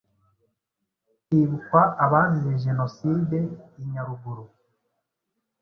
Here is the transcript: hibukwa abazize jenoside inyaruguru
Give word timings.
hibukwa 1.27 1.81
abazize 2.03 2.53
jenoside 2.65 3.37
inyaruguru 3.81 4.45